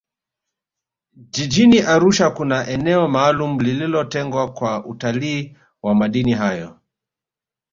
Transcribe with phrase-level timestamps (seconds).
[1.33, 6.79] jijini arusha kuna eneo maalumu lililotengwa kwa utalii wa madini hayo